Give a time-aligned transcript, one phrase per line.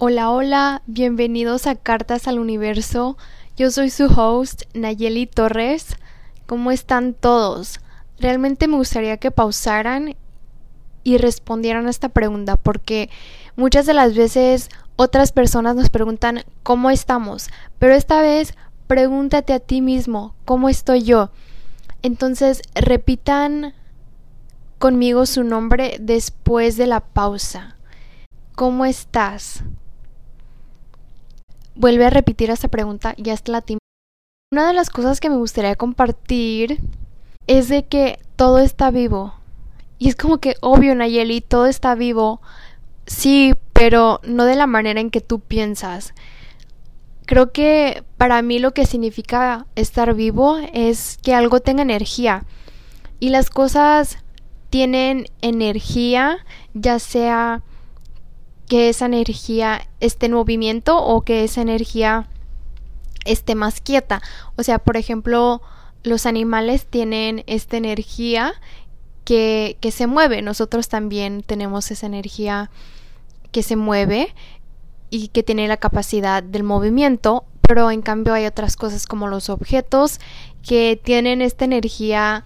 [0.00, 3.16] Hola, hola, bienvenidos a Cartas al Universo.
[3.56, 5.96] Yo soy su host, Nayeli Torres.
[6.46, 7.80] ¿Cómo están todos?
[8.18, 10.14] Realmente me gustaría que pausaran
[11.04, 13.10] y respondieran a esta pregunta porque
[13.56, 17.48] muchas de las veces otras personas nos preguntan cómo estamos,
[17.78, 18.54] pero esta vez
[18.86, 21.30] pregúntate a ti mismo, ¿cómo estoy yo?
[22.02, 23.74] Entonces repitan
[24.78, 27.76] conmigo su nombre después de la pausa.
[28.54, 29.64] ¿Cómo estás?
[31.78, 33.64] vuelve a repetir esta pregunta y hasta la
[34.52, 36.80] Una de las cosas que me gustaría compartir
[37.46, 39.34] es de que todo está vivo.
[39.98, 42.40] Y es como que obvio, Nayeli, todo está vivo.
[43.06, 46.14] Sí, pero no de la manera en que tú piensas.
[47.28, 52.46] Creo que para mí lo que significa estar vivo es que algo tenga energía.
[53.20, 54.16] Y las cosas
[54.70, 56.38] tienen energía,
[56.72, 57.62] ya sea
[58.66, 62.30] que esa energía esté en movimiento o que esa energía
[63.26, 64.22] esté más quieta.
[64.56, 65.60] O sea, por ejemplo,
[66.04, 68.54] los animales tienen esta energía
[69.26, 70.40] que, que se mueve.
[70.40, 72.70] Nosotros también tenemos esa energía
[73.52, 74.34] que se mueve
[75.10, 79.48] y que tiene la capacidad del movimiento, pero en cambio hay otras cosas como los
[79.50, 80.20] objetos
[80.66, 82.44] que tienen esta energía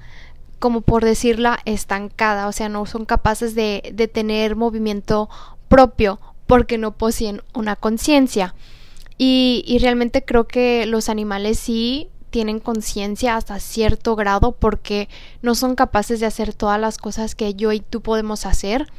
[0.58, 5.28] como por decirla estancada, o sea, no son capaces de, de tener movimiento
[5.68, 8.54] propio porque no poseen una conciencia.
[9.18, 15.08] Y, y realmente creo que los animales sí tienen conciencia hasta cierto grado porque
[15.42, 18.90] no son capaces de hacer todas las cosas que yo y tú podemos hacer.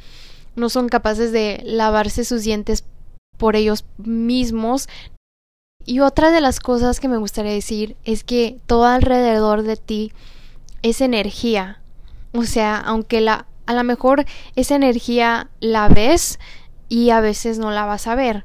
[0.56, 2.84] No son capaces de lavarse sus dientes
[3.36, 4.88] por ellos mismos.
[5.84, 10.12] Y otra de las cosas que me gustaría decir es que todo alrededor de ti
[10.82, 11.80] es energía.
[12.32, 14.26] O sea, aunque la a lo mejor
[14.56, 16.38] esa energía la ves,
[16.88, 18.44] y a veces no la vas a ver.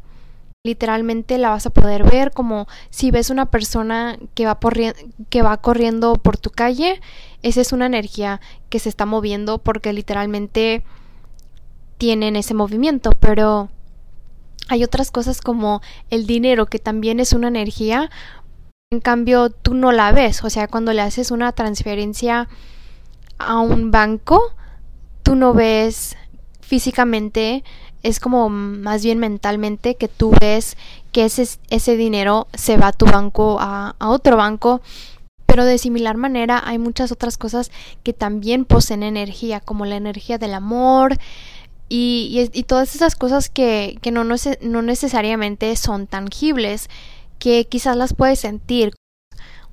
[0.66, 4.60] Literalmente la vas a poder ver como si ves una persona que va,
[5.30, 7.00] que va corriendo por tu calle,
[7.44, 10.84] esa es una energía que se está moviendo porque literalmente
[11.98, 13.70] tienen ese movimiento, pero
[14.70, 18.10] hay otras cosas como el dinero que también es una energía,
[18.92, 22.48] en cambio tú no la ves, o sea, cuando le haces una transferencia
[23.38, 24.54] a un banco,
[25.24, 26.16] tú no ves
[26.62, 27.64] físicamente
[28.04, 30.78] es como más bien mentalmente que tú ves
[31.12, 34.82] que ese, ese dinero se va a tu banco, a, otro banco,
[35.46, 37.72] pero de similar manera hay muchas otras cosas
[38.04, 41.18] que también poseen energía, como la energía del amor
[41.90, 46.88] y, y, todas esas cosas que, que no, no, no necesariamente son tangibles,
[47.40, 48.94] que quizás las puedes sentir.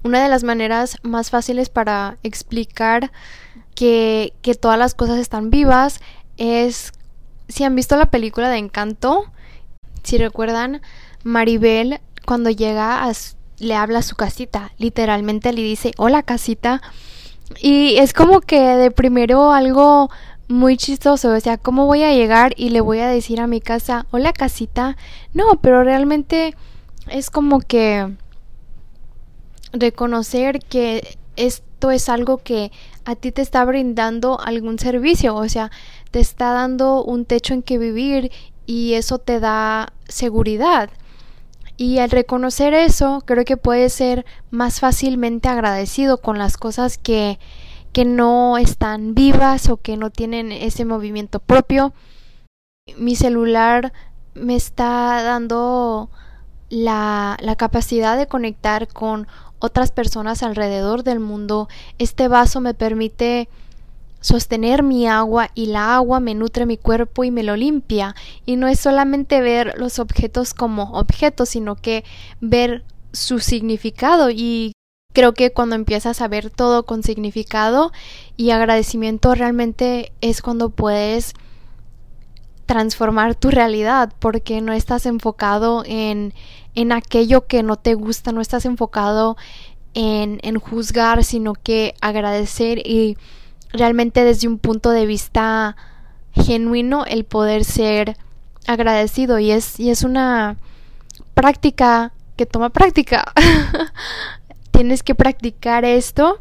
[0.02, 3.12] Una de las maneras más fáciles para explicar
[3.74, 6.00] que, que todas las cosas están vivas
[6.38, 6.92] es
[7.48, 9.24] si han visto la película de Encanto,
[10.02, 10.82] si recuerdan,
[11.22, 13.10] Maribel cuando llega
[13.58, 16.82] le habla a su casita, literalmente le dice, hola casita.
[17.60, 20.10] Y es como que de primero algo
[20.48, 23.60] muy chistoso, o sea, ¿cómo voy a llegar y le voy a decir a mi
[23.60, 24.96] casa, hola casita?
[25.34, 26.54] No, pero realmente
[27.08, 28.14] es como que
[29.72, 32.70] reconocer que esto es algo que
[33.04, 35.70] a ti te está brindando algún servicio, o sea,
[36.10, 38.30] te está dando un techo en que vivir
[38.66, 40.90] y eso te da seguridad.
[41.76, 47.38] Y al reconocer eso, creo que puedes ser más fácilmente agradecido con las cosas que,
[47.96, 51.94] que no están vivas o que no tienen ese movimiento propio.
[52.98, 53.94] Mi celular
[54.34, 56.10] me está dando
[56.68, 59.26] la, la capacidad de conectar con
[59.60, 61.70] otras personas alrededor del mundo.
[61.96, 63.48] Este vaso me permite
[64.20, 68.14] sostener mi agua y la agua me nutre mi cuerpo y me lo limpia.
[68.44, 72.04] Y no es solamente ver los objetos como objetos, sino que
[72.42, 72.84] ver
[73.14, 74.72] su significado y
[75.16, 77.90] creo que cuando empiezas a ver todo con significado
[78.36, 81.32] y agradecimiento realmente es cuando puedes
[82.66, 86.34] transformar tu realidad porque no estás enfocado en,
[86.74, 89.38] en aquello que no te gusta, no estás enfocado
[89.94, 93.16] en, en juzgar, sino que agradecer y
[93.72, 95.78] realmente desde un punto de vista
[96.32, 98.18] genuino el poder ser
[98.66, 100.58] agradecido y es, y es una
[101.32, 103.32] práctica que toma práctica.
[104.76, 106.38] Tienes que practicar esto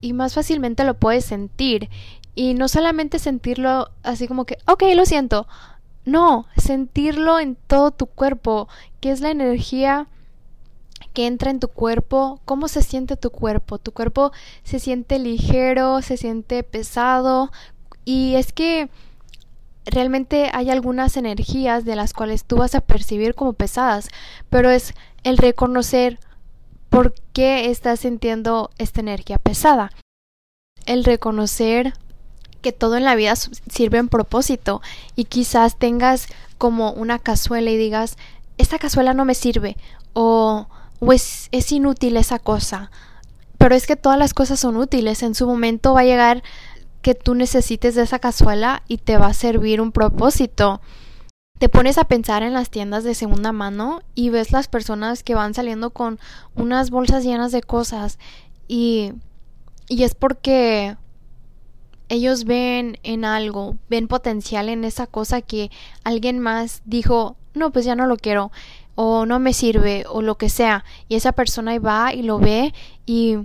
[0.00, 1.88] y más fácilmente lo puedes sentir.
[2.34, 5.46] Y no solamente sentirlo así como que, ok, lo siento.
[6.04, 8.68] No, sentirlo en todo tu cuerpo,
[9.00, 10.06] que es la energía
[11.14, 13.78] que entra en tu cuerpo, cómo se siente tu cuerpo.
[13.78, 14.32] Tu cuerpo
[14.64, 17.50] se siente ligero, se siente pesado
[18.04, 18.90] y es que
[19.84, 24.08] realmente hay algunas energías de las cuales tú vas a percibir como pesadas,
[24.50, 24.94] pero es
[25.24, 26.18] el reconocer
[26.92, 29.90] por qué estás sintiendo esta energía pesada.
[30.84, 31.94] El reconocer
[32.60, 34.82] que todo en la vida sirve en propósito
[35.16, 36.26] y quizás tengas
[36.58, 38.18] como una cazuela y digas,
[38.58, 39.78] esta cazuela no me sirve
[40.12, 40.66] o,
[41.10, 42.90] es, es inútil esa cosa.
[43.56, 45.22] Pero es que todas las cosas son útiles.
[45.22, 46.42] En su momento va a llegar
[47.00, 50.82] que tú necesites de esa cazuela y te va a servir un propósito.
[51.62, 55.36] Te pones a pensar en las tiendas de segunda mano y ves las personas que
[55.36, 56.18] van saliendo con
[56.56, 58.18] unas bolsas llenas de cosas
[58.66, 59.12] y,
[59.88, 60.96] y es porque
[62.08, 65.70] ellos ven en algo, ven potencial en esa cosa que
[66.02, 68.50] alguien más dijo, no, pues ya no lo quiero,
[68.96, 72.74] o no me sirve, o lo que sea, y esa persona va y lo ve
[73.06, 73.38] y,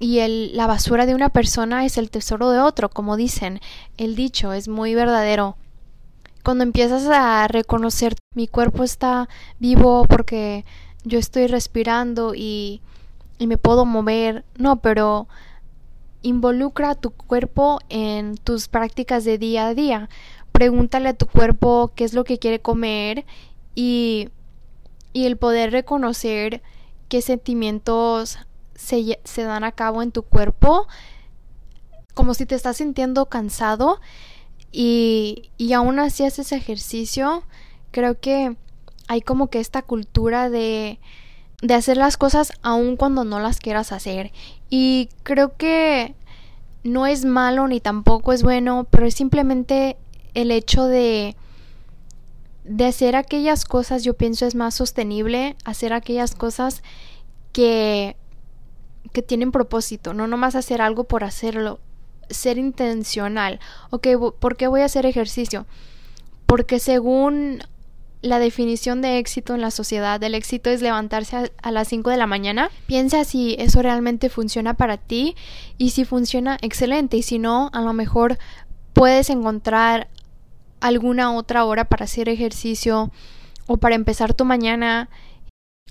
[0.00, 3.60] y el, la basura de una persona es el tesoro de otro, como dicen,
[3.98, 5.56] el dicho es muy verdadero.
[6.42, 9.28] Cuando empiezas a reconocer mi cuerpo está
[9.58, 10.64] vivo porque
[11.04, 12.80] yo estoy respirando y,
[13.38, 15.26] me puedo mover, no, pero
[16.24, 20.08] Involucra tu cuerpo en tus prácticas de día a día.
[20.52, 23.24] Pregúntale a tu cuerpo qué es lo que quiere comer
[23.74, 24.28] y,
[25.12, 26.62] y el poder reconocer
[27.08, 28.38] qué sentimientos
[28.76, 30.86] se, se dan a cabo en tu cuerpo,
[32.14, 34.00] como si te estás sintiendo cansado
[34.72, 37.44] y, y aún así haces ejercicio,
[37.92, 38.56] creo que
[39.06, 40.98] hay como que esta cultura de
[41.62, 44.32] de hacer las cosas aun cuando no las quieras hacer.
[44.68, 46.14] Y creo que
[46.82, 49.96] no es malo ni tampoco es bueno, pero es simplemente
[50.34, 51.36] el hecho de
[52.64, 56.82] de hacer aquellas cosas, yo pienso es más sostenible hacer aquellas cosas
[57.52, 58.16] que
[59.12, 61.80] que tienen propósito, no nomás hacer algo por hacerlo,
[62.32, 63.60] ser intencional.
[63.90, 64.08] Ok,
[64.38, 65.66] ¿por qué voy a hacer ejercicio?
[66.46, 67.62] Porque según
[68.22, 70.22] la definición de éxito en la sociedad.
[70.22, 72.70] El éxito es levantarse a, las 5 de la mañana.
[72.86, 75.34] Piensa si eso realmente funciona para ti
[75.76, 77.16] y si funciona, excelente.
[77.16, 78.38] Y si no, a lo mejor
[78.92, 80.08] puedes encontrar
[80.80, 83.10] alguna otra hora para hacer ejercicio
[83.66, 85.10] o para empezar tu mañana.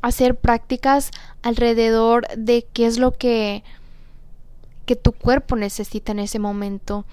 [0.01, 1.11] Hacer prácticas
[1.43, 3.63] alrededor de qué es lo que,
[4.85, 7.05] que tu cuerpo necesita en ese momento.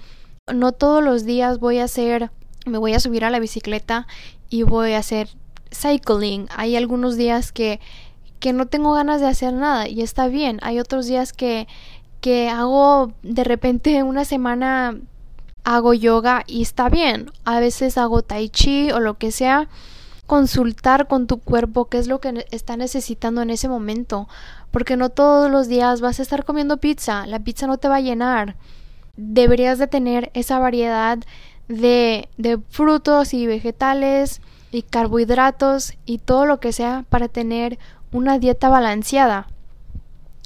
[0.51, 2.31] No todos los días voy a hacer
[2.65, 4.07] me voy a subir a la bicicleta
[4.49, 5.29] y voy a hacer
[5.71, 6.47] cycling.
[6.55, 7.79] Hay algunos días que,
[8.39, 10.59] que no tengo ganas de hacer nada y está bien.
[10.61, 11.67] Hay otros días que,
[12.21, 14.97] que hago de repente una semana
[15.63, 17.31] hago yoga y está bien.
[17.45, 19.67] A veces hago tai chi o lo que sea.
[20.25, 24.27] Consultar con tu cuerpo qué es lo que está necesitando en ese momento.
[24.71, 27.25] Porque no todos los días vas a estar comiendo pizza.
[27.25, 28.55] La pizza no te va a llenar.
[29.15, 31.19] Deberías de tener esa variedad
[31.67, 37.79] de, de frutos y vegetales y carbohidratos y todo lo que sea para tener
[38.11, 39.47] una dieta balanceada.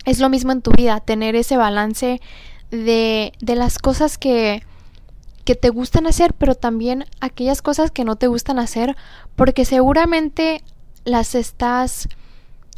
[0.06, 2.22] Es lo mismo en tu vida, tener ese balance
[2.72, 4.64] de, de las cosas que,
[5.46, 8.96] que te gustan hacer, pero también aquellas cosas que no te gustan hacer,
[9.36, 10.64] porque seguramente
[11.06, 12.10] las estás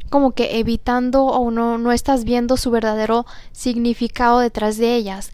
[0.09, 5.31] como que evitando o no, no estás viendo su verdadero significado detrás de ellas.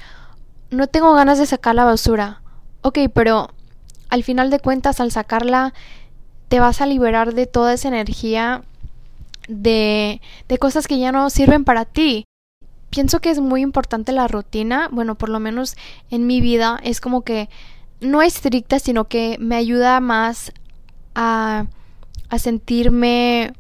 [0.69, 2.41] No tengo ganas de sacar la basura.
[2.81, 3.49] Ok, pero
[4.09, 5.73] al final de cuentas, al sacarla,
[6.47, 8.63] te vas a liberar de toda esa energía
[9.47, 12.25] de, de cosas que ya no sirven para ti.
[12.89, 15.77] Pienso que es muy importante la rutina, bueno, por lo menos
[16.09, 17.49] en mi vida es como que
[18.01, 20.51] no estricta, sino que me ayuda más
[21.15, 21.67] a,
[22.29, 23.53] a sentirme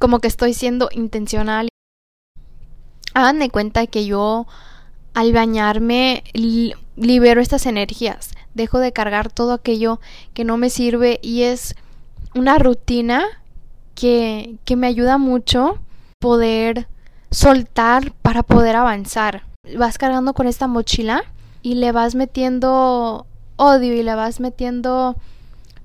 [0.00, 1.68] como que estoy siendo intencional.
[3.14, 4.46] Hagan de cuenta que yo
[5.14, 6.24] al bañarme
[6.96, 10.00] libero estas energías dejo de cargar todo aquello
[10.32, 11.76] que no me sirve y es
[12.34, 13.24] una rutina
[13.94, 15.78] que, que me ayuda mucho
[16.18, 16.88] poder
[17.30, 19.42] soltar para poder avanzar.
[19.76, 21.24] Vas cargando con esta mochila
[21.62, 25.16] y le vas metiendo odio y le vas metiendo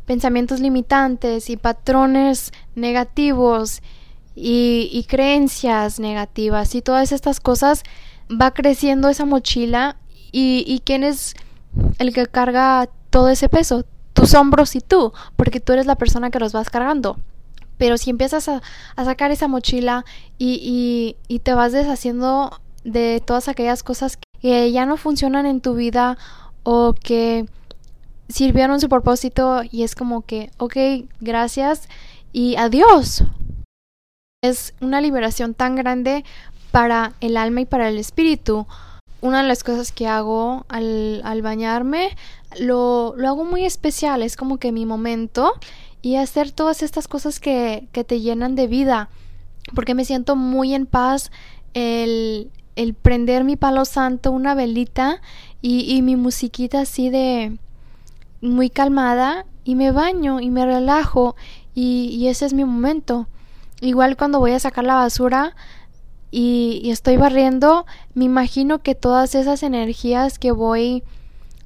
[0.06, 3.82] pensamientos limitantes y patrones negativos
[4.42, 7.84] y, y, creencias negativas y todas estas cosas
[8.30, 9.98] va creciendo esa mochila
[10.32, 11.36] y, y quienes
[11.98, 16.30] el que carga todo ese peso, tus hombros y tú, porque tú eres la persona
[16.30, 17.18] que los vas cargando.
[17.78, 18.62] Pero si empiezas a,
[18.98, 20.04] sacar esa mochila
[20.38, 25.76] y, y, te vas deshaciendo de todas aquellas cosas que ya no funcionan en tu
[25.76, 26.18] vida
[26.64, 27.46] o que
[28.28, 30.76] sirvieron su propósito y es como que, ok,
[31.22, 31.88] gracias
[32.34, 33.24] y adiós.
[34.42, 36.24] Es una liberación tan grande
[36.72, 38.68] para el alma y para el espíritu.
[39.20, 42.16] Una de las cosas que hago al, al bañarme
[42.58, 45.52] lo, lo hago muy especial, es como que mi momento
[46.02, 49.10] y hacer todas estas cosas que, que te llenan de vida,
[49.76, 51.32] porque me siento muy en paz
[51.74, 55.22] el, el prender mi palo santo, una velita
[55.62, 57.58] y, mi musiquita así de
[58.42, 61.36] muy calmada y me baño y me relajo
[61.76, 63.28] y ese es mi momento.
[63.82, 65.56] Igual cuando voy a sacar la basura,
[66.32, 71.04] y, estoy barriendo, me imagino que todas esas energías que voy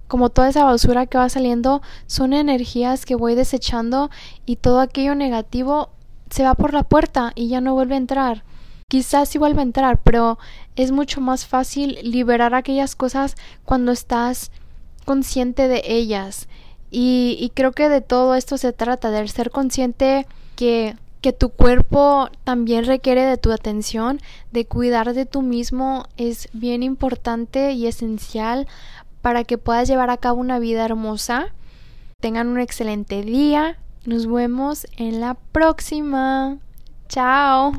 [0.07, 4.11] como toda esa basura que va saliendo son energías que voy desechando
[4.45, 5.89] y todo aquello negativo
[6.29, 8.43] se va por la puerta y ya no vuelve a entrar.
[8.87, 10.37] Quizás sí vuelve a entrar, pero
[10.75, 14.51] es mucho más fácil liberar aquellas cosas cuando estás
[15.05, 16.47] consciente de ellas.
[16.91, 21.49] Y, y creo que de todo esto se trata, de ser consciente que que tu
[21.49, 24.19] cuerpo también requiere de tu atención,
[24.51, 28.67] de cuidar de tú mismo es bien importante y esencial
[29.21, 31.53] para que puedas llevar a cabo una vida hermosa.
[32.19, 33.77] Tengan un excelente día.
[34.05, 36.57] Nos vemos en la próxima.
[37.07, 37.71] Chao.